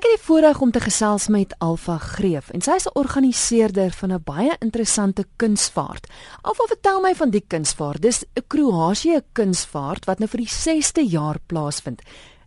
Ek 0.00 0.06
het 0.08 0.16
die 0.16 0.24
voorreg 0.24 0.60
om 0.64 0.70
te 0.72 0.80
gesels 0.80 1.26
met 1.28 1.50
Alfa 1.60 1.98
Greef 2.00 2.46
en 2.56 2.62
sy 2.64 2.72
is 2.80 2.86
'n 2.88 2.96
organiseerder 2.96 3.90
van 3.92 4.12
'n 4.12 4.22
baie 4.24 4.56
interessante 4.60 5.24
kunsvaart. 5.36 6.06
Alfa, 6.40 6.64
vertel 6.64 7.00
my 7.00 7.14
van 7.14 7.30
die 7.30 7.44
kunsvaart. 7.46 8.02
Dis 8.02 8.24
'n 8.24 8.42
Kroasie 8.46 9.20
kunsvaart 9.32 10.04
wat 10.04 10.18
nou 10.18 10.28
vir 10.28 10.40
die 10.40 10.48
6de 10.48 11.04
jaar 11.06 11.36
plaasvind. 11.46 12.00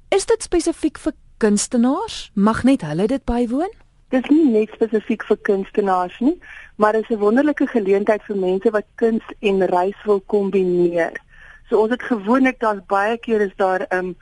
Is 0.09 0.25
dit 0.25 0.43
spesifiek 0.43 0.97
vir 0.97 1.13
kunstenaars? 1.37 2.31
Mag 2.33 2.63
net 2.63 2.81
hulle 2.81 3.07
dit 3.07 3.23
bywoon? 3.23 3.71
Dis 4.09 4.29
nie 4.29 4.49
net 4.49 4.69
spesifiek 4.73 5.23
vir 5.23 5.37
kunstenaars 5.37 6.19
nie, 6.19 6.39
maar 6.75 6.91
dit 6.93 7.01
is 7.01 7.09
'n 7.09 7.19
wonderlike 7.19 7.67
geleentheid 7.67 8.23
vir 8.23 8.37
mense 8.37 8.71
wat 8.71 8.85
kuns 8.95 9.23
en 9.39 9.65
reis 9.65 10.03
wil 10.05 10.21
kombineer. 10.25 11.21
So 11.69 11.77
ons 11.81 11.91
het 11.91 12.01
gewoonlik 12.01 12.59
daar's 12.59 12.85
baie 12.87 13.17
keer 13.17 13.41
is 13.41 13.55
daar 13.55 13.85
'n 13.89 13.95
um, 13.95 14.15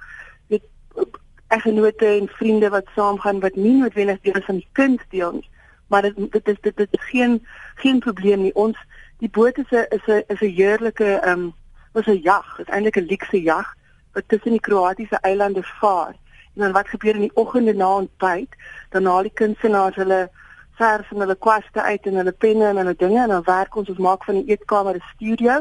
eggenote 1.52 2.06
en 2.06 2.28
vriende 2.28 2.70
wat 2.70 2.94
saamgaan 2.96 3.40
wat 3.40 3.56
nie 3.56 3.74
noodwendig 3.80 4.22
deel 4.22 4.40
is 4.40 4.46
van 4.46 4.62
die 4.62 4.68
kind 4.72 5.02
deel 5.10 5.32
nie. 5.32 5.50
Maar 5.88 6.02
dit 6.02 6.32
dit 6.32 6.48
is 6.48 6.58
dit, 6.62 6.78
dit 6.78 6.88
is 6.92 7.06
geen 7.10 7.40
geen 7.76 8.00
probleem 8.00 8.42
nie. 8.42 8.56
Ons 8.56 8.78
die 9.20 9.30
boot 9.30 9.58
is 9.58 9.72
'n 9.72 9.86
is 9.98 10.06
'n 10.08 10.24
is 10.28 10.42
'n 10.42 10.56
heerlike 10.56 11.06
ehm 11.06 11.40
um, 11.40 11.54
was 11.94 12.08
'n 12.08 12.22
jag, 12.24 12.60
is 12.60 12.70
eintlik 12.70 12.98
'n 12.98 13.10
luukse 13.12 13.42
jag 13.42 13.76
wat 14.14 14.24
tussen 14.28 14.52
die 14.52 14.60
Kroatiese 14.60 15.18
eilande 15.22 15.64
vaar. 15.64 16.16
En 16.56 16.62
dan 16.62 16.72
wat 16.72 16.88
gebeur 16.88 17.16
in 17.16 17.28
die 17.28 17.36
oggende 17.36 17.74
na 17.74 17.96
ontbyt, 17.96 18.56
dan 18.90 19.06
haal 19.06 19.22
die 19.22 19.34
kunstenaars 19.34 19.96
hulle 19.96 20.30
verf 20.72 21.12
en 21.12 21.20
hulle 21.20 21.36
kwaste 21.36 21.82
uit 21.82 22.06
en 22.06 22.16
hulle 22.16 22.32
penne 22.32 22.66
en 22.66 22.78
hulle 22.82 22.96
dinge 22.98 23.22
en 23.22 23.30
dan 23.30 23.44
werk 23.44 23.76
ons 23.76 23.90
ons 23.90 23.98
maak 23.98 24.24
van 24.24 24.40
die 24.40 24.56
eetkamer 24.56 24.96
'n 24.96 25.04
studio 25.14 25.56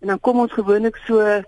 en 0.00 0.06
dan 0.12 0.20
kom 0.20 0.38
ons 0.38 0.52
gewoonlik 0.52 0.96
so 1.06 1.42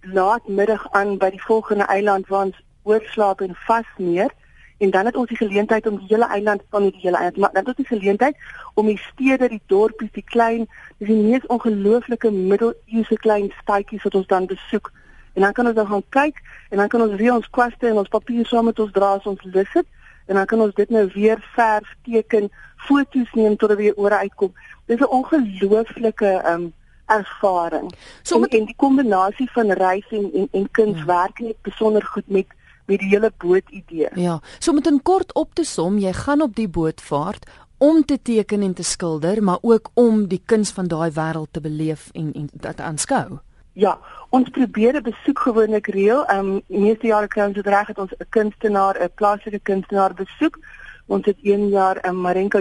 laatmiddag 0.00 0.86
aan 0.90 1.18
by 1.18 1.30
die 1.30 1.42
volgende 1.42 1.84
eiland 1.84 2.28
waar 2.28 2.44
ons 2.44 2.62
oorslaap 2.88 3.40
en 3.46 3.56
vasneer 3.66 4.34
en 4.78 4.90
dan 4.94 5.08
het 5.10 5.16
ons 5.16 5.28
die 5.28 5.36
geleentheid 5.36 5.86
om 5.86 5.98
die 5.98 6.06
hele 6.08 6.28
eiland 6.34 6.62
van 6.70 6.86
die 6.86 7.00
hele 7.02 7.16
eiland 7.16 7.36
maar 7.36 7.52
dan 7.52 7.64
het 7.64 7.72
ons 7.74 7.88
die 7.88 7.98
geleentheid 7.98 8.36
om 8.74 8.86
die 8.86 8.98
stede, 8.98 9.48
die 9.48 9.62
dorpies, 9.66 10.12
die 10.14 10.24
klein, 10.24 10.68
dis 10.98 11.10
die 11.10 11.18
mees 11.18 11.46
ongelooflike 11.46 12.30
middeleeuse 12.30 13.18
klein 13.24 13.50
stadjies 13.62 14.04
wat 14.06 14.14
ons 14.14 14.26
dan 14.30 14.46
besoek. 14.46 14.92
En 15.34 15.42
dan 15.42 15.52
kan 15.52 15.66
ons 15.66 15.74
dan 15.74 15.86
gaan 15.86 16.04
kyk 16.08 16.42
en 16.70 16.76
dan 16.76 16.88
kan 16.88 17.02
ons 17.02 17.14
weer 17.18 17.34
ons 17.34 17.50
kwaste 17.50 17.90
en 17.90 17.98
ons 18.04 18.14
papier 18.14 18.46
saam 18.46 18.70
met 18.70 18.78
ons 18.78 18.94
dra 18.94 19.12
as 19.18 19.26
ons 19.26 19.42
lus 19.50 19.72
het 19.74 19.86
en 20.28 20.34
dan 20.34 20.46
kan 20.46 20.60
ons 20.60 20.74
dit 20.74 20.90
nou 20.90 21.06
weer 21.14 21.40
verf, 21.54 21.94
teken, 22.04 22.50
foto's 22.86 23.30
neem 23.34 23.56
tot 23.56 23.72
dit 23.72 23.78
weer 23.78 23.96
oor 23.96 24.12
uitkom. 24.12 24.52
Dis 24.86 25.00
'n 25.00 25.14
ongelooflike 25.18 26.32
um 26.52 26.72
ervaring. 27.08 27.92
So 28.22 28.38
met, 28.38 28.52
en, 28.52 28.58
en 28.58 28.64
die 28.64 28.76
kombinasie 28.76 29.48
van 29.50 29.72
reis 29.72 30.06
en 30.10 30.30
en, 30.34 30.48
en 30.52 30.70
kuns 30.70 31.02
ja. 31.06 31.28
net 31.36 31.56
besonder 31.62 32.04
goed 32.04 32.28
met 32.28 32.46
met 32.88 33.02
die 33.04 33.08
hele 33.08 33.32
boot 33.36 33.68
idee. 33.70 34.08
Ja, 34.14 34.40
so 34.58 34.72
met 34.72 34.86
'n 34.86 35.02
kort 35.02 35.34
op 35.34 35.54
te 35.54 35.64
som, 35.64 35.98
jy 35.98 36.12
gaan 36.12 36.42
op 36.42 36.54
die 36.54 36.68
boot 36.68 37.00
vaart 37.00 37.46
om 37.78 38.04
te 38.04 38.18
teken 38.22 38.62
en 38.62 38.74
te 38.74 38.82
skilder, 38.82 39.42
maar 39.42 39.58
ook 39.60 39.90
om 39.94 40.26
die 40.26 40.42
kuns 40.44 40.70
van 40.70 40.86
daai 40.86 41.10
wêreld 41.10 41.50
te 41.50 41.60
beleef 41.60 42.08
en 42.12 42.32
en 42.32 42.48
dit 42.52 42.80
aanskou. 42.80 43.38
Ja, 43.72 43.98
ons 44.28 44.48
probeer 44.48 44.94
'n 44.96 45.02
besoek 45.02 45.38
gewoonlik 45.38 45.86
reël. 45.86 46.24
Ehm 46.26 46.46
um, 46.46 46.62
meeste 46.66 47.06
jare 47.06 47.28
kry 47.28 47.44
ons 47.46 47.54
dit 47.54 47.66
reg 47.66 47.86
dat 47.86 47.98
ons 47.98 48.12
'n 48.12 48.26
kunstenaar, 48.28 49.02
'n 49.02 49.10
plaaslike 49.14 49.60
kunstenaar 49.62 50.14
besoek. 50.14 50.58
Ons 51.06 51.26
het 51.26 51.36
een 51.42 51.68
jaar 51.68 51.96
'n 52.02 52.08
um, 52.08 52.20
Marenko 52.20 52.58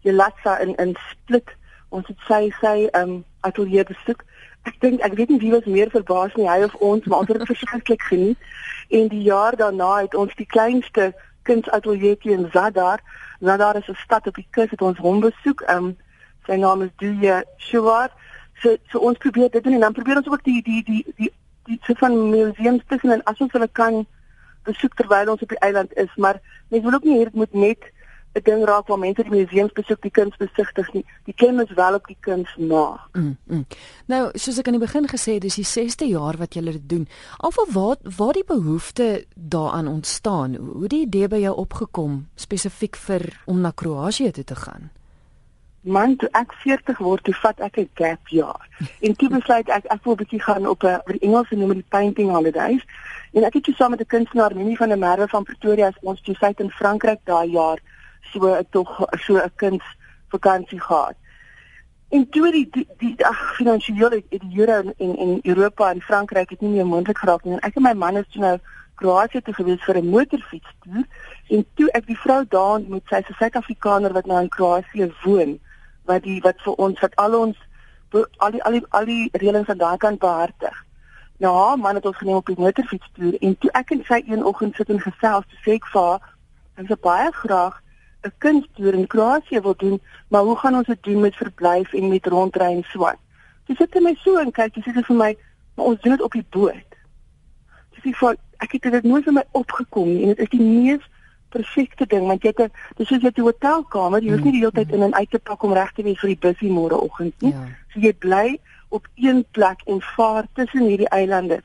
Jelatsa 0.00 0.58
in 0.58 0.74
in 0.74 0.96
Split. 1.10 1.48
Ons 1.88 2.06
het 2.06 2.16
sy 2.28 2.52
sy 2.60 2.88
ehm 2.90 3.08
um, 3.08 3.24
atelier 3.40 3.84
besoek. 3.84 4.24
Ek 4.62 4.80
dink 4.80 5.00
ek 5.00 5.14
weet 5.14 5.28
nie 5.28 5.38
wie 5.38 5.52
was 5.52 5.64
meer 5.64 5.90
verbaas 5.90 6.34
nie, 6.34 6.48
hy 6.48 6.62
of 6.64 6.74
ons, 6.74 7.04
maar 7.04 7.18
ons 7.18 7.28
het 7.28 7.46
verskriklik 7.46 8.02
geniet. 8.02 8.38
En 8.88 9.08
die 9.08 9.22
jaar 9.22 9.56
daarna 9.56 9.96
het 10.02 10.14
ons 10.14 10.34
die 10.34 10.46
kleinste 10.46 11.12
kunsateljee 11.42 12.18
in 12.20 12.48
Zadar. 12.52 13.00
Zadar 13.40 13.76
is 13.76 13.88
'n 13.88 13.94
stad 14.04 14.26
op 14.26 14.34
die 14.34 14.46
kus 14.50 14.70
het 14.70 14.82
ons 14.82 14.98
hom 14.98 15.20
besoek. 15.20 15.60
Ehm 15.60 15.84
um, 15.84 15.96
sy 16.46 16.56
naam 16.56 16.82
is 16.82 16.90
Duya 16.96 17.42
Shuwar. 17.56 18.10
So 18.62 18.76
so 18.90 18.98
ons 18.98 19.18
probeer 19.18 19.50
dit 19.50 19.64
doen 19.64 19.72
en 19.72 19.80
dan 19.80 19.92
probeer 19.92 20.16
ons 20.16 20.28
ook 20.28 20.44
die 20.44 20.62
die 20.62 20.82
die 20.84 21.04
die 21.16 21.32
die 21.64 21.80
die 21.86 21.96
van 21.96 22.30
museums 22.30 22.82
tussen 22.86 23.10
en 23.10 23.22
as 23.24 23.40
ons 23.40 23.52
hulle 23.52 23.68
kan 23.72 24.06
besoek 24.68 24.94
terwyl 24.94 25.30
ons 25.30 25.42
op 25.42 25.48
die 25.48 25.60
eiland 25.64 25.94
is, 25.96 26.10
maar 26.16 26.40
mens 26.68 26.84
wil 26.84 26.94
ook 26.94 27.04
nie 27.04 27.18
hê 27.18 27.24
dit 27.28 27.34
moet 27.34 27.52
net 27.52 27.92
'n 28.38 28.44
ding 28.50 28.64
raak 28.64 28.86
waar 28.88 28.98
mense 28.98 29.22
die 29.22 29.30
museums 29.30 29.72
besoek, 29.72 30.02
die 30.02 30.10
kuns 30.10 30.36
besigtig 30.36 30.92
nie. 30.92 31.04
Die 31.24 31.34
kennis 31.34 31.70
wel 31.74 31.94
op 31.94 32.06
die 32.06 32.16
kuns 32.20 32.48
na. 32.56 33.00
Mm, 33.12 33.36
mm. 33.46 33.66
Nou, 34.06 34.30
soos 34.34 34.58
ek 34.58 34.66
aan 34.66 34.78
die 34.78 34.86
begin 34.86 35.08
gesê 35.08 35.32
het, 35.32 35.42
dis 35.42 35.60
die 35.60 35.64
6ste 35.64 36.06
jaar 36.08 36.36
wat 36.36 36.54
julle 36.54 36.72
dit 36.72 36.88
doen. 36.88 37.08
Alhoewel 37.36 37.74
waar 37.74 37.96
waar 38.16 38.32
die 38.32 38.44
behoefte 38.44 39.24
daaraan 39.34 39.86
ontstaan, 39.86 40.54
hoe 40.54 40.88
die 40.88 41.06
idee 41.06 41.28
by 41.28 41.40
jou 41.40 41.56
opgekom 41.56 42.28
spesifiek 42.34 42.96
vir 42.96 43.42
om 43.46 43.60
na 43.60 43.70
Kroasie 43.70 44.30
toe 44.30 44.44
te 44.44 44.54
gaan? 44.54 44.90
Man, 45.80 46.16
toe 46.16 46.28
ek 46.32 46.52
40 46.52 46.98
word, 46.98 47.24
toe 47.24 47.34
vat 47.34 47.60
ek 47.60 47.78
'n 47.78 47.90
gap 47.94 48.28
jaar. 48.28 48.68
En 49.00 49.14
toe 49.16 49.28
besluit 49.28 49.68
ek 49.68 49.84
ek 49.84 50.04
wil 50.04 50.12
'n 50.12 50.16
bietjie 50.16 50.42
gaan 50.42 50.66
op 50.66 50.82
'n 50.84 51.00
Engelse 51.20 51.56
noem 51.56 51.74
dit 51.74 51.88
painting 51.88 52.30
holidays. 52.30 52.84
En 53.32 53.44
ek 53.44 53.54
het 53.54 53.64
toe 53.64 53.74
saam 53.74 53.90
met 53.90 54.00
'n 54.00 54.06
kunstenaar 54.06 54.56
Minnie 54.56 54.76
van 54.76 54.88
der 54.88 54.98
Merwe 54.98 55.28
van 55.28 55.44
Pretoria 55.44 55.92
ons 56.00 56.20
toe 56.20 56.34
sy 56.34 56.52
in 56.56 56.70
Frankryk 56.70 57.20
daai 57.24 57.50
jaar 57.50 57.78
so 58.20 58.62
tog 58.70 59.06
so 59.26 59.36
'n 59.36 59.52
kind 59.56 59.82
vakansie 60.28 60.80
gehad. 60.80 61.16
En 62.08 62.28
toe 62.28 62.50
die 62.52 62.68
die, 62.70 62.86
die 62.98 63.26
ag 63.26 63.40
finansiëel 63.56 64.10
het 64.10 64.40
die 64.40 64.58
Euro 64.60 64.92
in 64.96 65.16
in 65.16 65.38
Europa 65.42 65.90
en 65.90 66.00
Frankryk 66.00 66.50
het 66.50 66.60
nie 66.60 66.70
meer 66.70 66.86
moontlik 66.86 67.18
geraak 67.18 67.44
nie. 67.44 67.52
En 67.54 67.60
ek 67.68 67.76
en 67.76 67.82
my 67.82 67.92
man 67.92 68.16
is 68.16 68.28
toe 68.32 68.40
nou 68.40 68.58
Kroasie 68.94 69.42
toe 69.42 69.54
gewees 69.54 69.84
vir 69.84 69.98
'n 69.98 70.08
motorfiets 70.08 70.72
toer 70.84 71.04
en 71.48 71.66
toe 71.74 71.90
ek 71.90 72.06
die 72.06 72.18
vrou 72.18 72.44
daar 72.48 72.78
ontmoet, 72.78 73.04
sy 73.08 73.16
is 73.16 73.28
'n 73.28 73.38
Suid-Afrikaner 73.38 74.12
wat 74.12 74.26
nou 74.26 74.40
in 74.40 74.48
Kroasie 74.48 75.12
woon, 75.22 75.60
wat 76.04 76.22
die 76.22 76.40
wat 76.40 76.62
vir 76.64 76.72
ons 76.72 77.00
wat 77.00 77.16
al 77.16 77.34
ons 77.34 77.56
al 78.38 78.50
die 78.50 78.62
al 78.62 78.72
die 78.72 78.84
al 78.88 79.04
die 79.04 79.28
reëlings 79.32 79.66
van 79.66 79.78
daai 79.78 79.96
kant 79.96 80.18
behartig. 80.18 80.84
Nou, 81.38 81.54
haar 81.56 81.78
man 81.78 81.94
het 81.94 82.06
ons 82.06 82.16
geneem 82.16 82.36
op 82.36 82.46
die 82.46 82.58
motorfiets 82.58 83.10
toer 83.12 83.36
en 83.40 83.58
toe 83.58 83.70
ek 83.70 83.90
en 83.90 84.04
sy 84.04 84.22
een 84.26 84.44
oggend 84.44 84.74
sit 84.74 84.88
en 84.88 85.00
gesels, 85.00 85.44
sê 85.64 85.76
ek 85.76 85.86
vir 85.92 86.02
haar, 86.02 86.20
ek 86.76 86.86
sou 86.86 86.98
baie 87.02 87.32
graag 87.32 87.82
'n 88.24 88.32
kunstoer 88.38 88.94
in 88.94 89.06
Kroasie 89.06 89.60
wil 89.60 89.76
doen, 89.76 90.00
maar 90.28 90.42
hoe 90.42 90.56
gaan 90.56 90.74
ons 90.74 90.86
dit 90.86 91.02
doen 91.02 91.20
met 91.20 91.36
verblyf 91.36 91.92
en 91.92 92.08
met 92.08 92.26
rondry 92.26 92.72
en 92.72 92.84
so? 92.88 93.10
Sy 93.66 93.74
sit 93.74 93.94
net 93.94 94.02
my 94.02 94.14
so 94.22 94.38
en 94.38 94.50
kyk, 94.50 94.74
sy 94.74 94.90
sê 94.90 95.04
vir 95.04 95.16
my, 95.16 95.36
"Maar 95.74 95.86
ons 95.86 96.00
doen 96.00 96.16
dit 96.16 96.22
op 96.22 96.32
die 96.32 96.46
boot." 96.50 96.90
Sy 97.94 98.00
sê 98.08 98.16
vir 98.16 98.36
ek 98.58 98.72
het 98.72 98.82
dit 98.82 99.02
nooit 99.02 99.24
vir 99.24 99.32
my 99.32 99.44
opgekom 99.52 100.08
nie 100.08 100.22
en 100.22 100.34
dit 100.34 100.38
is 100.38 100.48
die 100.48 100.60
mees 100.60 101.04
perfekte 101.54 102.06
ding 102.06 102.26
want 102.26 102.42
jy 102.42 102.52
het 102.56 102.72
dis 102.96 103.08
soos 103.08 103.22
jy 103.22 103.32
'n 103.36 103.42
hotelkamer, 103.42 104.22
jy 104.22 104.30
hoef 104.32 104.44
nie 104.44 104.52
die 104.52 104.60
hele 104.60 104.72
tyd 104.72 104.92
in 104.92 105.02
en 105.02 105.14
uit 105.14 105.30
te 105.30 105.38
pak 105.38 105.62
om 105.62 105.72
reg 105.72 105.92
te 105.92 106.02
wees 106.02 106.20
vir 106.20 106.28
die 106.34 106.42
busie 106.46 106.70
môreoggend 106.70 107.34
nie. 107.42 107.52
Ja. 107.52 107.66
So 107.92 108.00
jy 108.00 108.12
bly 108.12 108.58
op 108.88 109.06
een 109.14 109.44
plek 109.50 109.82
en 109.86 110.00
vaar 110.02 110.46
tussen 110.54 110.86
hierdie 110.86 111.08
eilande. 111.08 111.60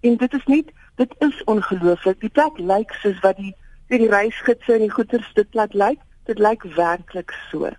En 0.00 0.16
dit 0.16 0.34
is 0.34 0.46
net 0.46 0.72
dit 0.96 1.14
is 1.18 1.44
ongelooflik. 1.44 2.20
Die 2.20 2.28
plek 2.28 2.58
lyk 2.58 2.92
soos 2.92 3.20
wat 3.20 3.36
die 3.36 3.54
vir 3.88 3.98
die 3.98 4.10
reisgidse 4.10 4.72
en 4.72 4.84
die 4.86 4.90
goeder 4.90 5.30
dit 5.34 5.50
plat 5.50 5.74
lyk, 5.74 6.00
dit 6.26 6.38
lyk 6.38 6.62
werklik 6.76 7.34
so. 7.50 7.70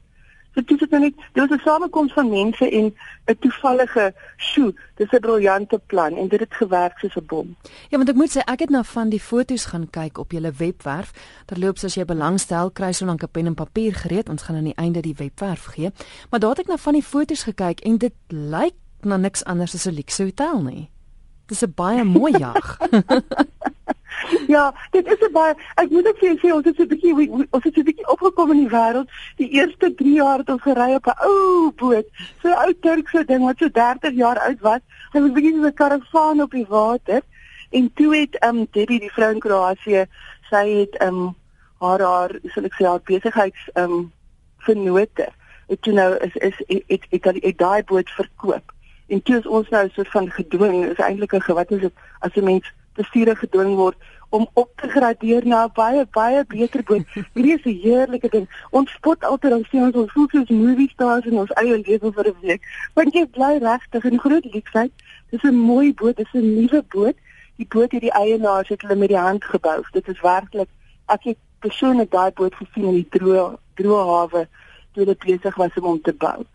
So 0.55 0.63
dit 0.63 0.81
is 0.81 0.89
net 0.89 1.13
dit 1.33 1.49
was 1.49 1.49
'n 1.49 1.61
samekoms 1.63 2.13
van 2.13 2.29
mense 2.29 2.69
en 2.69 2.95
'n 3.25 3.37
toevallige 3.39 4.13
sjoe, 4.37 4.73
dis 4.95 5.11
'n 5.11 5.19
briljante 5.19 5.81
plan 5.85 6.15
en 6.15 6.27
dit 6.27 6.39
het 6.39 6.53
gewerk 6.53 6.99
soos 6.99 7.15
'n 7.15 7.25
bom. 7.25 7.55
Ja, 7.89 7.97
want 7.97 8.09
ek 8.09 8.15
moet 8.15 8.37
sê 8.37 8.39
ek 8.39 8.59
het 8.59 8.69
nou 8.69 8.85
van 8.85 9.09
die 9.09 9.19
foto's 9.19 9.65
gaan 9.65 9.89
kyk 9.89 10.17
op 10.17 10.31
julle 10.31 10.51
webwerf. 10.51 11.11
Terloops 11.45 11.83
as 11.83 11.95
jy 11.95 12.05
belangstel, 12.05 12.71
kry 12.71 12.91
so 12.91 13.05
lank 13.05 13.23
'n 13.23 13.31
pen 13.31 13.45
en 13.45 13.53
papier 13.53 13.95
gereed. 13.95 14.29
Ons 14.29 14.41
gaan 14.41 14.55
aan 14.55 14.63
die 14.63 14.75
einde 14.75 15.01
die 15.01 15.15
webwerf 15.17 15.65
gee. 15.65 15.91
Maar 16.29 16.39
daar 16.39 16.49
het 16.49 16.59
ek 16.59 16.67
nou 16.67 16.79
van 16.79 16.93
die 16.93 17.03
foto's 17.03 17.43
gekyk 17.43 17.79
en 17.79 17.97
dit 17.97 18.13
lyk 18.27 18.75
na 19.01 19.17
niks 19.17 19.43
anders 19.43 19.73
as 19.75 19.85
'n 19.85 19.93
luxe 19.93 20.23
hotel 20.23 20.61
nie. 20.61 20.89
Dis 21.45 21.61
'n 21.61 21.73
baie 21.75 22.03
mooi 22.03 22.37
jag. 22.37 22.77
ja, 24.55 24.73
dit 24.91 25.07
is 25.07 25.21
'n 25.27 25.31
baie 25.31 25.53
ek 25.75 25.89
moet 25.89 26.07
ook 26.07 26.17
vir 26.17 26.27
jou 26.29 26.37
sê 26.39 26.53
ons 26.55 26.65
het 26.65 26.75
so 26.75 26.83
'n 26.83 26.87
bietjie 26.87 27.13
ons 27.51 27.63
het 27.63 27.73
so 27.73 27.81
'n 27.81 27.89
bietjie 27.89 28.09
opgekom 28.09 28.51
in 28.51 28.61
die 28.63 28.73
wêreld. 28.73 29.09
Die 29.37 29.49
eerste 29.49 29.93
3 29.93 30.13
jaar 30.13 30.37
het 30.37 30.49
ons 30.49 30.61
gery 30.61 30.93
op 30.95 31.07
'n 31.07 31.19
ou 31.29 31.71
boot. 31.75 32.07
So 32.41 32.49
'n 32.49 32.59
ou 32.65 32.73
Turkse 32.79 33.25
ding 33.25 33.45
wat 33.45 33.57
so 33.57 33.69
30 33.69 34.13
jaar 34.13 34.39
oud 34.39 34.59
was. 34.59 34.81
Hy 35.13 35.21
was 35.21 35.31
bietjie 35.31 35.55
so 35.55 35.67
'n 35.67 35.73
karavaan 35.73 36.41
op 36.41 36.51
die 36.51 36.65
water. 36.67 37.21
En 37.69 37.93
toe 37.93 38.15
het 38.15 38.37
ehm 38.39 38.57
um, 38.57 38.67
Debbie, 38.71 38.99
die 38.99 39.11
vrou 39.11 39.31
in 39.33 39.39
Kroasie, 39.39 40.05
sy 40.49 40.65
het 40.79 40.95
ehm 40.97 41.07
um, 41.07 41.35
haar 41.79 42.01
haar, 42.01 42.31
sal 42.43 42.63
ek 42.63 42.73
sê, 42.73 42.85
haar 42.85 43.01
besigheids 43.03 43.69
ehm 43.73 43.91
um, 43.91 44.11
vernote. 44.57 45.27
Ek 45.67 45.81
toe 45.81 45.93
nou 45.93 46.15
is 46.17 46.35
is 46.35 46.57
het 46.67 47.05
het, 47.09 47.43
het, 47.43 47.57
daai 47.57 47.83
boot 47.83 48.09
verkoop. 48.09 48.73
En 49.07 49.21
toe 49.21 49.37
is 49.37 49.45
ons 49.45 49.69
nou 49.69 49.85
'n 49.85 49.91
soort 49.93 50.11
van 50.11 50.31
gedwing, 50.31 50.85
is 50.85 50.97
eintlik 50.97 51.33
'n 51.33 51.53
wat 51.53 51.71
is 51.71 51.81
dit 51.81 51.93
as 52.19 52.35
'n 52.35 52.43
mens 52.43 52.73
bestuurder 52.95 53.37
gedwing 53.37 53.75
word 53.75 53.95
om 54.29 54.47
op 54.53 54.71
te 54.75 54.89
gradeer 54.89 55.47
na 55.47 55.65
'n 55.65 55.71
baie 55.73 56.05
baie 56.11 56.45
beter 56.47 56.83
boot. 56.83 57.05
Hierdie 57.33 57.57
is 57.57 57.65
'n 57.65 57.79
heerlike 57.81 58.29
ding. 58.29 58.47
Ons 58.71 58.91
spot 58.91 59.23
altyd 59.23 59.51
dan 59.51 59.65
sien 59.69 59.83
ons 59.83 59.95
ons 59.95 60.11
voel 60.11 60.27
soos 60.29 60.49
movie 60.49 60.89
stars 60.89 61.25
in 61.25 61.37
ons 61.37 61.53
eie 61.53 61.77
lewe 61.77 62.11
vir 62.11 62.27
'n 62.27 62.35
week. 62.41 62.61
Want 62.93 63.13
jy 63.13 63.25
bly 63.25 63.57
regtig 63.57 64.03
in 64.03 64.19
groot 64.19 64.45
luksheid. 64.53 64.91
Dis 65.29 65.43
'n 65.43 65.55
mooi 65.55 65.93
boot, 65.93 66.17
dis 66.17 66.33
'n 66.33 66.55
nuwe 66.55 66.83
boot. 66.89 67.15
Die 67.57 67.67
boot 67.67 67.91
het 67.91 68.01
die 68.01 68.11
eienaars 68.11 68.67
het 68.67 68.81
hulle 68.81 68.95
met 68.95 69.09
die 69.09 69.17
hand 69.17 69.43
gebou. 69.43 69.83
Dit 69.91 70.07
is 70.07 70.21
werklik 70.21 70.69
Ek 71.05 71.23
het 71.29 71.37
persoonlik 71.61 72.09
daai 72.11 72.31
boot 72.33 72.55
gesien 72.57 72.87
in 72.89 72.97
die 72.97 73.09
droë 73.17 73.45
droë 73.77 74.03
hawe 74.09 74.45
toe 74.95 75.03
hulle 75.03 75.17
besig 75.25 75.57
was 75.61 75.77
om 75.81 75.89
hom 75.89 75.99
te 76.01 76.13
bou. 76.23 76.45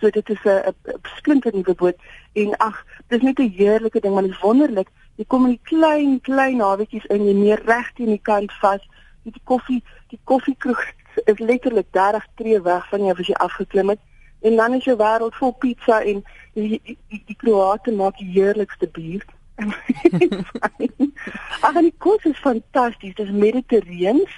So 0.00 0.10
dit 0.10 0.30
is 0.30 0.44
'n 0.44 0.74
splinter 1.16 1.52
nuwe 1.54 1.74
boot 1.74 1.96
en 2.34 2.56
ag, 2.56 2.84
dis 3.08 3.22
net 3.22 3.38
'n 3.38 3.54
heerlike 3.56 4.00
ding, 4.00 4.14
maar 4.14 4.22
dit 4.22 4.32
is 4.32 4.40
wonderlik. 4.40 4.88
Jy 5.16 5.24
kom 5.30 5.44
in 5.46 5.54
die 5.54 5.66
klein 5.70 6.20
klein 6.26 6.60
hawetjies 6.60 7.06
in, 7.14 7.26
jy 7.28 7.34
meer 7.38 7.62
reg 7.68 7.92
teen 7.94 8.10
die 8.10 8.22
kant 8.30 8.52
vas. 8.62 8.82
Die 9.22 9.44
koffie, 9.44 9.82
die 10.10 10.18
koffiekroeg 10.24 10.82
is 11.30 11.38
letterlik 11.38 11.92
30 11.96 12.26
tree 12.40 12.60
weg 12.62 12.88
van 12.90 13.06
jou 13.06 13.14
as 13.14 13.30
jy 13.30 13.38
afgeklim 13.46 13.94
het. 13.94 14.02
En 14.44 14.56
dan 14.60 14.74
is 14.74 14.84
jou 14.84 14.96
wêreld 15.00 15.36
vol 15.38 15.54
pizza 15.62 16.00
en 16.02 16.24
die 16.54 16.80
die, 16.84 16.98
die, 17.08 17.22
die 17.30 17.38
Kroate 17.38 17.94
maak 17.94 18.18
die 18.18 18.32
heerlikste 18.34 18.90
bier. 18.92 19.24
Ag, 21.64 21.78
die 21.78 21.94
kos 22.02 22.26
is 22.28 22.40
fantasties. 22.42 23.14
Dit 23.14 23.26
is 23.28 23.30
mediterreens 23.32 24.32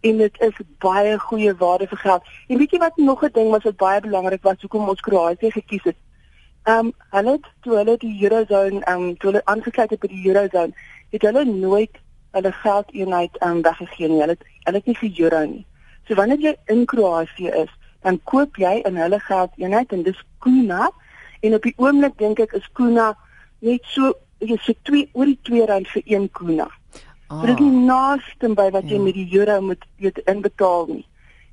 en 0.00 0.20
dit 0.20 0.40
is 0.44 0.60
baie 0.84 1.16
goeie 1.18 1.54
waarde 1.56 1.88
vir 1.88 2.02
geld. 2.04 2.28
En 2.48 2.60
weet 2.60 2.76
jy 2.76 2.80
wat 2.84 2.96
nog 2.96 3.24
'n 3.24 3.32
ding 3.32 3.50
was 3.50 3.64
wat 3.64 3.76
baie 3.76 4.00
belangrik 4.00 4.42
was 4.42 4.60
hoekom 4.60 4.88
ons 4.88 5.00
Kroatië 5.00 5.50
gekies 5.50 5.84
het? 5.84 5.96
Ehm 6.64 6.86
um, 6.86 6.92
hulle 7.10 7.30
het 7.30 7.46
toe 7.60 7.76
hulle 7.76 7.96
die 7.96 8.14
Eurozone 8.22 8.80
ehm 8.80 9.02
um, 9.02 9.16
toe 9.16 9.30
hulle 9.30 9.44
aangesluit 9.44 9.90
het 9.90 10.00
by 10.00 10.08
die 10.12 10.26
Eurozone, 10.28 10.72
het 11.10 11.22
hulle 11.22 11.44
nooit 11.44 11.98
hulle 12.36 12.52
geldeenheid 12.52 13.36
ehm 13.38 13.50
um, 13.50 13.62
weggegee 13.62 14.08
nie. 14.08 14.20
Hulle 14.20 14.36
het 14.36 14.46
hulle 14.64 14.76
het 14.76 14.86
nie 14.86 14.98
vir 15.02 15.20
euro 15.24 15.44
nie. 15.46 15.64
So 16.08 16.14
wanneer 16.14 16.40
jy 16.40 16.54
in 16.66 16.84
Kroatië 16.84 17.52
is, 17.64 17.72
dan 18.02 18.20
koop 18.24 18.56
jy 18.56 18.80
in 18.88 18.96
hulle 18.96 19.20
geldeenheid 19.20 19.92
en 19.92 20.02
dis 20.02 20.24
kuna 20.38 20.90
en 21.40 21.54
op 21.54 21.62
die 21.62 21.74
oomblik 21.76 22.18
dink 22.18 22.40
ek 22.40 22.52
is 22.52 22.68
kuna 22.72 23.12
net 23.60 23.84
so 23.94 24.14
jy 24.38 24.58
so 24.62 24.74
2 24.90 25.08
oor 25.12 25.26
die 25.26 25.38
2 25.50 25.66
rand 25.66 25.88
vir 25.92 26.02
1 26.06 26.28
kuna. 26.38 26.68
Ah. 27.28 27.42
Dit 27.42 27.58
is 27.58 27.60
nie 27.60 27.84
naaste 27.88 28.48
by 28.56 28.70
wat 28.74 28.86
jy 28.88 28.96
ja. 28.96 29.04
met 29.04 29.14
die 29.18 29.28
euro 29.36 29.60
moet 29.60 29.84
weet 29.96 30.20
inbetaal 30.30 30.86
nie. 30.88 31.04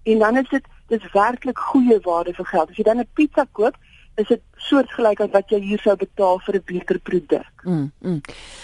En 0.06 0.19
dan 0.19 0.38
is 0.38 0.50
dit 0.50 0.68
dis 0.88 1.12
werklik 1.13 1.60
goeie 1.72 1.98
waarde 2.06 2.34
vir 2.38 2.46
geld. 2.46 2.69
As 2.69 2.78
jy 2.78 2.84
dan 2.84 3.00
'n 3.00 3.10
pizza 3.13 3.48
koop, 3.51 3.75
is 4.15 4.27
dit 4.27 4.41
soortgelyk 4.65 5.21
aan 5.21 5.31
wat 5.33 5.50
jy 5.51 5.59
hier 5.62 5.81
sou 5.83 5.95
betaal 5.95 6.39
vir 6.45 6.56
'n 6.56 6.63
beter 6.65 7.00
produk. 7.00 7.63
Mm, 7.63 7.91
mm. 8.00 8.21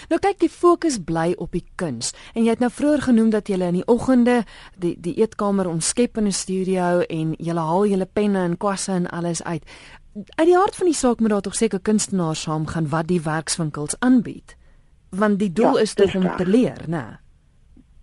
Nou 0.08 0.18
kyk, 0.20 0.38
die 0.38 0.48
fokus 0.48 0.98
bly 0.98 1.34
op 1.36 1.52
die 1.52 1.64
kuns. 1.76 2.12
En 2.34 2.44
jy 2.44 2.50
het 2.50 2.60
nou 2.60 2.70
vroeër 2.70 3.02
genoem 3.02 3.30
dat 3.30 3.48
jy 3.48 3.60
in 3.60 3.74
die 3.80 3.86
oggende 3.86 4.44
die 4.76 4.96
die 5.00 5.14
eetkamer 5.14 5.68
omskep 5.68 6.16
in 6.16 6.26
'n 6.26 6.32
studio 6.32 7.00
en 7.00 7.34
jy 7.38 7.54
haal 7.54 7.86
jou 7.86 8.04
penne 8.04 8.38
en 8.38 8.56
kwasse 8.56 8.92
en 8.92 9.10
alles 9.10 9.42
uit. 9.42 9.64
Uit 10.36 10.46
die 10.46 10.56
hart 10.56 10.76
van 10.76 10.86
die 10.86 10.94
saak 10.94 11.20
moet 11.20 11.30
daar 11.30 11.40
tog 11.40 11.54
seker 11.54 11.80
kunstenaars 11.80 12.42
saam 12.42 12.66
gaan 12.66 12.88
wat 12.88 13.06
die 13.06 13.20
werkswinkels 13.20 13.96
aanbied 13.98 14.56
want 15.12 15.38
die 15.38 15.52
doel 15.52 15.76
ja, 15.76 15.82
is 15.82 15.94
tog 15.94 16.14
om 16.14 16.28
te 16.36 16.46
leer, 16.46 16.84
né? 16.88 17.04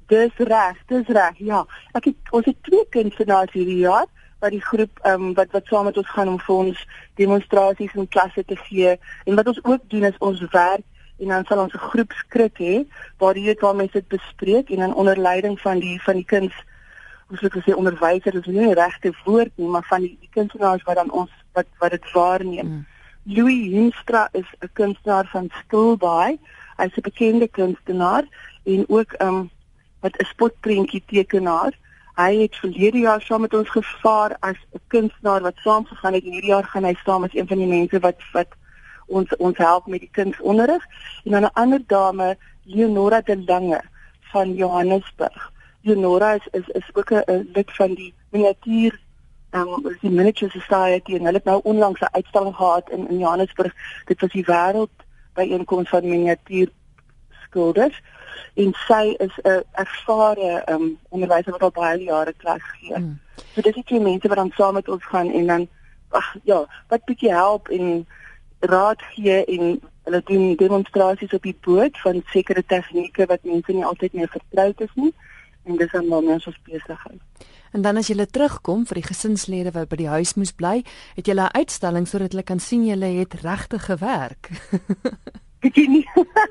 Dis 0.10 0.34
reg, 0.38 0.78
dis 0.90 1.08
reg. 1.08 1.38
Ja, 1.38 1.64
ek 1.98 2.10
het 2.12 2.34
ons 2.36 2.46
het 2.50 2.58
twee 2.66 2.86
kunstenaars 2.94 3.54
hierdie 3.54 3.82
jaar 3.84 4.08
wat 4.40 4.52
die 4.52 4.62
groep 4.62 5.00
ehm 5.04 5.30
um, 5.30 5.34
wat 5.34 5.52
wat 5.52 5.66
saam 5.66 5.86
met 5.90 5.98
ons 5.98 6.10
gaan 6.10 6.28
om 6.28 6.40
vir 6.40 6.56
ons 6.56 6.86
demonstrasies 7.16 7.94
in 7.94 8.08
klasse 8.08 8.44
te 8.46 8.56
gee 8.56 8.96
en 9.26 9.36
wat 9.36 9.48
ons 9.48 9.64
ook 9.64 9.90
doen 9.94 10.04
is 10.04 10.18
ons 10.20 10.44
werk 10.52 10.86
en 11.20 11.28
dan 11.28 11.46
sal 11.46 11.64
ons 11.64 11.74
'n 11.74 11.88
groep 11.92 12.12
skrik 12.12 12.58
hê 12.58 12.76
waar 13.18 13.34
die 13.34 13.46
weet 13.46 13.62
waar 13.62 13.76
mense 13.76 14.00
dit 14.00 14.08
bespreek 14.08 14.70
en 14.70 14.80
dan 14.80 14.94
onder 14.94 15.18
leiding 15.18 15.60
van 15.60 15.80
die 15.80 16.02
van 16.02 16.16
die 16.16 16.26
kuns 16.26 16.56
ons 17.30 17.42
wil 17.42 17.62
sê 17.62 17.76
onderwyser 17.76 18.36
is 18.36 18.46
nie 18.46 18.66
die 18.66 18.80
regte 18.84 19.14
woord 19.26 19.52
nie 19.56 19.68
maar 19.68 19.86
van 19.90 20.02
die, 20.02 20.18
die 20.20 20.30
kunstenaars 20.32 20.84
wat 20.84 20.96
dan 20.96 21.12
ons 21.12 21.32
wat 21.54 21.68
wat 21.80 21.92
dit 21.92 22.12
waarneem. 22.12 22.68
Mm. 22.68 22.86
Louis 23.24 23.72
Hinstra 23.72 24.30
is 24.32 24.48
'n 24.62 24.70
kunstenaar 24.74 25.28
van 25.32 25.50
Skilbaai 25.60 26.40
Hy's 26.80 26.96
'n 26.98 27.02
bekende 27.02 27.48
kunstenaar 27.48 28.24
en 28.64 28.86
ook 28.88 29.12
'n 29.14 29.26
um, 29.26 29.50
wat 30.00 30.18
'n 30.18 30.26
spotprentjie 30.26 31.04
tekenaar. 31.06 31.74
Hy 32.20 32.42
het 32.42 32.56
verlede 32.60 33.00
jaar 33.00 33.22
saam 33.22 33.46
met 33.46 33.54
ons 33.56 33.70
gevaar 33.72 34.36
as 34.40 34.58
'n 34.76 34.82
kunstenaar 34.88 35.42
wat 35.42 35.62
saam 35.64 35.86
gegaan 35.86 36.14
het 36.14 36.24
en 36.24 36.32
hierdie 36.32 36.50
jaar 36.50 36.64
gaan 36.64 36.84
hy 36.84 36.96
saam 37.04 37.24
as 37.24 37.34
een 37.34 37.48
van 37.48 37.58
die 37.58 37.68
mense 37.68 38.00
wat 38.00 38.20
wat 38.34 38.48
ons 39.08 39.36
ons 39.38 39.58
help 39.58 39.88
met 39.88 40.00
die 40.00 40.10
kunsonderrig. 40.12 40.84
En 41.24 41.32
dan 41.32 41.44
'n 41.44 41.54
ander 41.54 41.82
dame, 41.88 42.38
Leonora 42.64 43.22
de 43.22 43.44
Lange 43.46 43.82
van 44.32 44.54
Johannesburg. 44.54 45.52
Leonora 45.82 46.34
is 46.34 46.48
is, 46.52 46.68
is 46.68 46.90
ook 46.94 47.12
'n 47.12 47.50
lid 47.54 47.72
van 47.76 47.94
die 47.94 48.14
miniatuur 48.32 49.00
um 49.52 49.98
die 50.02 50.12
Miniature 50.12 50.52
Society 50.52 51.16
en 51.16 51.24
hulle 51.26 51.38
het 51.38 51.44
nou 51.44 51.60
onlangs 51.64 52.00
'n 52.00 52.12
uitstalling 52.12 52.56
gehad 52.56 52.90
in 52.90 53.10
in 53.10 53.18
Johannesburg. 53.18 53.74
Dit 54.06 54.22
was 54.22 54.32
die 54.32 54.46
wêreld 54.46 54.96
byeenkoms 55.34 55.90
van 55.90 56.10
miniatuur 56.10 56.70
skilders 57.50 57.98
en 58.54 58.74
sy 58.88 59.16
is 59.26 59.36
'n 59.44 59.64
ervare 59.72 60.64
um, 60.70 60.98
onderwyser 61.10 61.52
wat 61.52 61.62
al 61.62 61.72
baie 61.72 62.04
jare 62.04 62.34
klas 62.38 62.64
gee. 62.80 62.98
Mm. 62.98 63.20
So 63.54 63.62
dis 63.62 63.76
die 63.86 64.00
mense 64.00 64.28
wat 64.28 64.38
dan 64.38 64.52
saam 64.56 64.74
met 64.74 64.90
ons 64.90 65.06
gaan 65.06 65.32
en 65.32 65.46
dan 65.48 65.68
ag 66.10 66.36
ja, 66.44 66.66
wat 66.88 67.06
bietjie 67.06 67.34
help 67.34 67.68
en 67.68 68.08
raad 68.60 69.02
gee 69.02 69.46
en 69.46 69.80
hulle 70.04 70.22
doen 70.26 70.56
demonstrasies 70.56 71.34
op 71.34 71.44
die 71.44 71.58
boot 71.62 72.00
van 72.00 72.24
sekere 72.26 72.64
tegnieke 72.66 73.26
wat 73.26 73.44
mense 73.44 73.72
nie 73.72 73.86
altyd 73.86 74.14
meer 74.14 74.30
vertroud 74.30 74.82
is 74.82 74.94
nie 74.96 75.14
en 75.66 75.78
dis 75.78 75.92
dan 75.92 76.08
waar 76.08 76.24
ons 76.24 76.50
besig 76.64 77.06
is. 77.12 77.48
En 77.72 77.82
dan 77.82 77.98
as 77.98 78.08
jy 78.10 78.26
terugkom 78.26 78.86
vir 78.90 78.96
die 79.02 79.06
gesinslede 79.06 79.74
wat 79.76 79.90
by 79.92 80.00
die 80.00 80.10
huis 80.10 80.34
moes 80.34 80.52
bly, 80.58 80.82
het 81.16 81.28
jy 81.28 81.36
'n 81.36 81.54
uitstalling 81.54 82.08
sodat 82.08 82.32
hulle 82.32 82.44
kan 82.44 82.60
sien 82.60 82.86
jy 82.86 82.98
het 83.20 83.34
regtig 83.34 83.86
gewerk. 83.86 84.50
Weet 85.62 85.88
nie. 85.88 86.06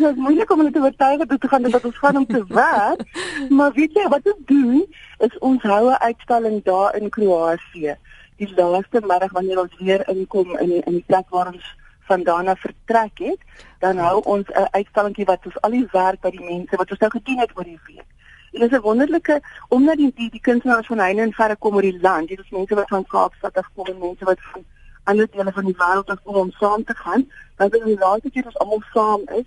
Ja, 0.00 0.12
moeilik 0.24 0.50
om 0.50 0.58
hulle 0.62 0.70
te 0.70 0.80
oortuig 0.80 1.18
dat 1.18 1.30
ons 1.36 1.50
gaan 1.52 1.62
dat 1.62 1.84
ons 1.84 1.98
gaan 1.98 2.16
om 2.16 2.26
te 2.26 2.44
werk, 2.62 3.02
maar 3.48 3.72
weet 3.72 3.98
jy 3.98 4.06
wat 4.08 4.30
ons 4.32 4.46
doen 4.52 4.86
is 5.26 5.38
ons 5.38 5.62
hou 5.62 5.82
'n 5.90 6.02
uitstalling 6.08 6.62
daar 6.64 6.96
in 6.96 7.10
Kroasie. 7.16 7.96
Die 8.36 8.54
laaste 8.56 9.00
middag 9.00 9.32
wanneer 9.32 9.60
ons 9.60 9.76
weer 9.78 10.08
inkom 10.08 10.56
in 10.58 10.72
in 10.82 10.96
die 10.98 11.04
plek 11.06 11.28
waar 11.28 11.52
ons 11.52 11.66
vandaan 12.12 12.48
af 12.48 12.60
vertrek 12.60 13.18
het, 13.18 13.40
dan 13.78 13.98
hou 13.98 14.20
ons 14.22 14.46
'n 14.48 14.68
uitstallingkie 14.70 15.28
wat 15.32 15.44
ons 15.46 15.60
al 15.60 15.70
die 15.70 15.88
werk 15.92 16.20
by 16.20 16.30
die 16.30 16.48
mense 16.52 16.76
wat 16.76 16.90
ons 16.90 17.00
nou 17.00 17.10
gedoen 17.10 17.38
het 17.38 17.56
oor 17.56 17.64
die 17.64 17.84
week 17.86 18.08
En 18.52 18.60
dit 18.60 18.70
is 18.70 18.78
'n 18.78 18.82
wonderlike 18.82 19.42
omdat 19.68 19.96
die 19.96 20.12
die, 20.14 20.30
die 20.30 20.40
kunstenaars 20.40 20.86
van 20.86 20.98
Heine 20.98 21.22
en 21.22 21.32
verre 21.32 21.56
kom 21.56 21.74
oor 21.74 21.82
die 21.82 22.00
land. 22.00 22.28
Dit 22.28 22.38
is 22.38 22.50
mense 22.50 22.74
wat 22.74 22.88
van 22.88 23.06
Kaapstad 23.06 23.56
af 23.56 23.68
kom 23.74 23.86
en 23.86 23.98
mense 23.98 24.24
wat 24.24 24.38
van 24.40 24.64
ander 25.04 25.28
dele 25.30 25.52
van 25.52 25.64
die 25.64 25.76
wêreld 25.76 26.10
af 26.10 26.22
kom 26.22 26.34
om 26.34 26.50
saam 26.50 26.84
te 26.84 26.94
gaan. 26.94 27.30
Dan 27.56 27.70
is 27.70 27.84
die 27.84 27.98
laaste 27.98 28.30
keer 28.30 28.46
as 28.46 28.58
almal 28.58 28.82
saam 28.92 29.22
is, 29.38 29.46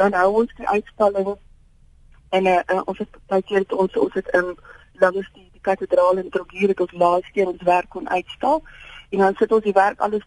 dan 0.00 0.16
hou 0.16 0.28
ons 0.42 0.52
die 0.56 0.68
uitstalling 0.68 1.34
en 2.36 2.46
uh, 2.46 2.58
uh, 2.72 2.82
ons 2.84 2.98
het 2.98 3.16
baie 3.28 3.42
keer 3.42 3.64
ons 3.84 3.96
ons 4.04 4.14
het 4.16 4.28
in 4.38 4.52
langs 5.02 5.28
die, 5.36 5.48
die 5.52 5.64
kathedraal 5.68 6.20
in 6.22 6.30
Trogir 6.32 6.74
tot 6.78 6.92
laaste 7.02 7.32
keer 7.36 7.50
ons 7.52 7.64
werk 7.68 7.88
kon 7.94 8.08
uitstal. 8.08 8.62
En 9.10 9.24
dan 9.24 9.36
sit 9.40 9.52
ons 9.52 9.66
die 9.66 9.76
werk 9.76 10.00
alles 10.06 10.24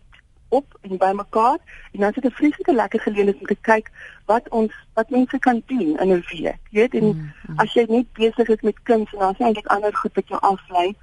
op 0.53 0.77
en 0.81 0.97
bymekaar 1.01 1.57
en 1.91 1.99
dan 2.05 2.13
sit 2.13 2.25
'n 2.25 2.37
vreeslike 2.39 2.73
lekker 2.73 2.99
geleentheid 2.99 3.39
om 3.39 3.49
te 3.51 3.59
kyk 3.69 3.91
wat 4.25 4.49
ons 4.49 4.73
wat 4.93 5.09
mense 5.09 5.39
kan 5.39 5.61
doen 5.65 5.97
in 5.99 6.09
'n 6.13 6.23
week. 6.29 6.61
Jy 6.69 6.79
weet 6.79 6.93
en 6.93 7.05
mm, 7.05 7.31
mm. 7.47 7.59
as 7.59 7.73
jy 7.73 7.85
net 7.89 8.13
besig 8.13 8.47
is 8.55 8.61
met 8.61 8.83
kuns 8.83 9.13
en 9.13 9.19
dan 9.19 9.33
is 9.33 9.45
eintlik 9.45 9.67
ander 9.67 9.95
goed 9.95 10.13
wat 10.13 10.27
jou 10.27 10.41
aflei 10.41 10.95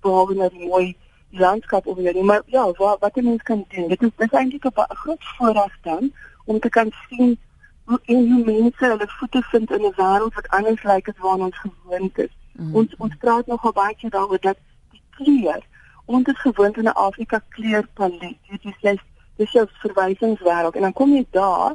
behalwe 0.00 0.34
nou 0.34 0.50
die 0.50 0.68
mooi 0.68 0.96
landskap 1.30 1.86
om 1.86 2.00
jou 2.00 2.24
maar 2.24 2.42
ja, 2.46 2.70
wat 2.72 3.00
wat 3.00 3.14
jy 3.14 3.22
mens 3.22 3.42
kan 3.42 3.64
doen. 3.68 3.88
Dit 3.88 4.02
is, 4.02 4.10
is 4.16 4.30
eintlik 4.30 4.64
'n 4.64 4.94
groot 5.02 5.24
voorreg 5.36 5.74
dan 5.82 6.12
om 6.44 6.60
te 6.60 6.68
kan 6.68 6.92
sien 7.08 7.38
en 7.86 8.32
hoe 8.32 8.44
mense 8.44 8.84
hulle 8.84 9.08
voete 9.18 9.42
vind 9.42 9.70
in 9.70 9.84
'n 9.84 9.94
wêreld 9.96 10.34
wat 10.34 10.48
anders 10.48 10.82
lyk 10.82 11.08
as 11.08 11.18
waarna 11.18 11.44
ons 11.44 11.58
gewoond 11.58 12.18
is. 12.18 12.34
Mm. 12.52 12.74
Ons 12.74 12.96
ons 12.96 13.16
praat 13.18 13.46
nogal 13.46 13.72
baie 13.72 14.08
daaroor 14.08 14.40
dat 14.40 14.58
die 14.90 15.02
kleur 15.10 15.62
ons 16.04 16.26
is 16.26 16.40
gewoond 16.40 16.76
aan 16.76 16.84
'n 16.84 17.00
Afrika 17.08 17.42
kleurpalet. 17.48 18.36
Dit 18.50 18.64
is 18.64 18.78
jy 18.80 18.98
dis 19.36 19.52
jou 19.52 19.66
verwysingswêreld 19.68 20.74
en 20.74 20.80
dan 20.80 20.92
kom 20.92 21.12
jy 21.12 21.26
daar 21.30 21.74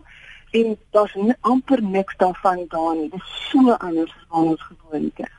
en 0.51 0.77
daar's 0.89 1.15
amper 1.41 1.83
niks 1.83 2.15
daarvan 2.17 2.65
daar 2.67 2.95
nie. 2.95 3.09
Dit 3.09 3.19
is 3.19 3.49
so 3.51 3.71
anders 3.71 4.11
as 4.11 4.25
wat 4.29 4.45
ons 4.45 4.61
gewoond 4.61 5.19
is. 5.19 5.35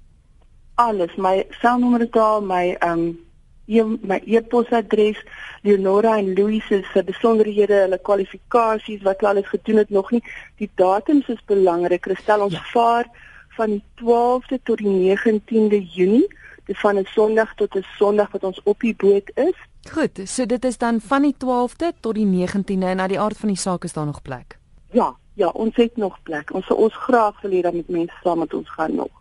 Alles, 0.74 1.16
my 1.16 1.46
selnommer 1.50 2.00
is 2.00 2.10
daar, 2.10 2.42
my 2.42 2.76
ehm 2.78 2.98
um, 2.98 3.24
e 3.66 3.82
my 3.82 4.22
e-posadres, 4.24 5.24
Leonora 5.62 6.16
en 6.16 6.34
Louis 6.34 6.66
se 6.66 7.02
besonderhede, 7.04 7.74
hulle 7.74 7.98
kwalifikasies 7.98 9.02
wat 9.02 9.20
hulle 9.20 9.32
alles 9.32 9.48
gedoen 9.48 9.76
het 9.76 9.90
nog 9.90 10.10
nie. 10.10 10.22
Die 10.56 10.70
datums 10.74 11.28
is 11.28 11.44
belangrik. 11.44 12.08
Stel 12.14 12.40
ons 12.40 12.52
ja. 12.52 12.62
vaar 12.72 13.06
van 13.56 13.70
die 13.70 13.84
12de 14.02 14.62
tot 14.62 14.78
die 14.78 15.16
19de 15.16 15.82
Junie, 15.82 16.28
van 16.66 16.98
'n 16.98 17.04
Sondag 17.04 17.54
tot 17.54 17.74
'n 17.74 17.84
Sondag 17.96 18.30
wat 18.30 18.44
ons 18.44 18.60
op 18.62 18.80
die 18.80 18.94
boot 18.96 19.30
is. 19.34 19.56
Goed, 19.92 20.20
so 20.24 20.46
dit 20.46 20.64
is 20.64 20.78
dan 20.78 21.00
van 21.00 21.22
die 21.22 21.34
12de 21.34 21.92
tot 22.00 22.14
die 22.14 22.26
19de 22.26 22.86
en 22.86 22.96
na 22.96 23.06
die 23.06 23.20
aard 23.20 23.36
van 23.36 23.48
die 23.48 23.58
saak 23.58 23.84
is 23.84 23.92
daar 23.92 24.06
nog 24.06 24.22
plek. 24.22 24.58
Ja, 24.90 25.16
ja, 25.34 25.48
ons 25.48 25.76
het 25.76 25.96
nog 25.96 26.22
plek. 26.22 26.54
Ons 26.54 26.70
ons 26.70 26.94
graag 26.94 27.40
wil 27.40 27.50
hê 27.50 27.60
dat 27.60 27.72
met 27.72 27.88
mense 27.88 28.14
saam 28.22 28.38
met 28.38 28.54
ons 28.54 28.70
gaan 28.70 28.94
nog. 28.94 29.15